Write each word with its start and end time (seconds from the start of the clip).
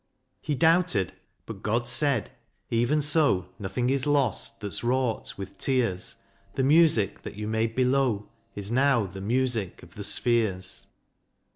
He 0.41 0.55
doubted; 0.55 1.13
but 1.45 1.61
God 1.61 1.87
said, 1.87 2.31
"Even 2.71 3.01
so; 3.01 3.49
Nothing 3.59 3.91
is 3.91 4.07
lost 4.07 4.59
that 4.61 4.73
's 4.73 4.83
wrought 4.83 5.35
with 5.37 5.59
tears. 5.59 6.15
The 6.55 6.63
music 6.63 7.21
that 7.21 7.35
you 7.35 7.47
made 7.47 7.75
below 7.75 8.27
Is 8.55 8.71
now 8.71 9.05
the 9.05 9.21
music 9.21 9.83
of 9.83 9.93
the 9.93 10.03
spheres. 10.03 10.87